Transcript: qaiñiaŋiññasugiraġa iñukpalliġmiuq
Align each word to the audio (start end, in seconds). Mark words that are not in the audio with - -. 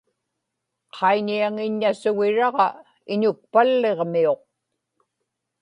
qaiñiaŋiññasugiraġa 0.95 2.67
iñukpalliġmiuq 3.13 4.41